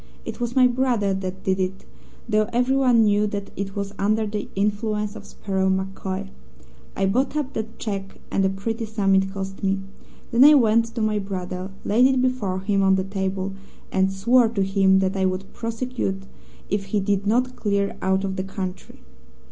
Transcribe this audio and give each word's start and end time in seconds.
It 0.25 0.39
was 0.41 0.55
my 0.55 0.65
brother 0.65 1.13
that 1.13 1.43
did 1.43 1.59
it, 1.59 1.85
though 2.27 2.49
everyone 2.51 3.03
knew 3.03 3.27
that 3.27 3.51
it 3.55 3.75
was 3.75 3.93
under 3.99 4.25
the 4.25 4.49
influence 4.55 5.15
of 5.15 5.27
Sparrow 5.27 5.69
MacCoy. 5.69 6.29
I 6.95 7.05
bought 7.05 7.35
up 7.37 7.53
that 7.53 7.77
cheque, 7.77 8.17
and 8.31 8.43
a 8.43 8.49
pretty 8.49 8.85
sum 8.87 9.13
it 9.13 9.31
cost 9.31 9.61
me. 9.61 9.79
Then 10.31 10.43
I 10.43 10.55
went 10.55 10.85
to 10.85 11.03
my 11.03 11.19
brother, 11.19 11.69
laid 11.85 12.07
it 12.07 12.19
before 12.19 12.61
him 12.61 12.81
on 12.81 12.95
the 12.95 13.03
table, 13.03 13.53
and 13.91 14.11
swore 14.11 14.47
to 14.49 14.63
him 14.63 14.97
that 15.01 15.15
I 15.15 15.25
would 15.27 15.53
prosecute 15.53 16.23
if 16.67 16.85
he 16.85 16.99
did 16.99 17.27
not 17.27 17.55
clear 17.55 17.95
out 18.01 18.23
of 18.23 18.37
the 18.37 18.43
country. 18.43 19.01